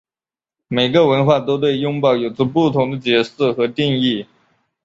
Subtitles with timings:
[0.67, 4.25] 每个文化都对拥抱有着不同的解释和定义。